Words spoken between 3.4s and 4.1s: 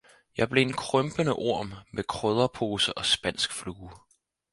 flue.